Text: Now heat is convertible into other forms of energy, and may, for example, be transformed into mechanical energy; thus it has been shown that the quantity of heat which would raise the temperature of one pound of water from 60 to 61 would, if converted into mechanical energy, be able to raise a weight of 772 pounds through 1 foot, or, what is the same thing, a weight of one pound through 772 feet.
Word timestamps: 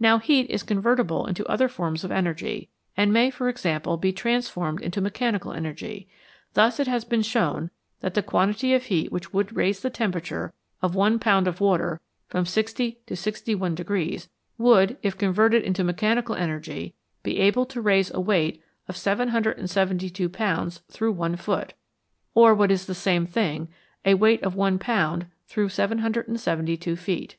Now 0.00 0.18
heat 0.18 0.50
is 0.50 0.64
convertible 0.64 1.26
into 1.26 1.46
other 1.46 1.68
forms 1.68 2.02
of 2.02 2.10
energy, 2.10 2.68
and 2.96 3.12
may, 3.12 3.30
for 3.30 3.48
example, 3.48 3.96
be 3.96 4.12
transformed 4.12 4.82
into 4.82 5.00
mechanical 5.00 5.52
energy; 5.52 6.08
thus 6.54 6.80
it 6.80 6.88
has 6.88 7.04
been 7.04 7.22
shown 7.22 7.70
that 8.00 8.14
the 8.14 8.22
quantity 8.24 8.74
of 8.74 8.86
heat 8.86 9.12
which 9.12 9.32
would 9.32 9.54
raise 9.54 9.78
the 9.78 9.88
temperature 9.88 10.52
of 10.82 10.96
one 10.96 11.20
pound 11.20 11.46
of 11.46 11.60
water 11.60 12.00
from 12.26 12.46
60 12.46 12.98
to 13.06 13.14
61 13.14 13.78
would, 14.58 14.96
if 15.04 15.16
converted 15.16 15.62
into 15.62 15.84
mechanical 15.84 16.34
energy, 16.34 16.92
be 17.22 17.38
able 17.38 17.64
to 17.66 17.80
raise 17.80 18.12
a 18.12 18.18
weight 18.18 18.60
of 18.88 18.96
772 18.96 20.28
pounds 20.30 20.82
through 20.90 21.12
1 21.12 21.36
foot, 21.36 21.74
or, 22.34 22.56
what 22.56 22.72
is 22.72 22.86
the 22.86 22.92
same 22.92 23.24
thing, 23.24 23.68
a 24.04 24.14
weight 24.14 24.42
of 24.42 24.56
one 24.56 24.80
pound 24.80 25.26
through 25.46 25.68
772 25.68 26.96
feet. 26.96 27.36